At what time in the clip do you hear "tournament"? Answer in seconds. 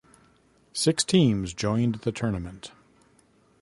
2.11-2.71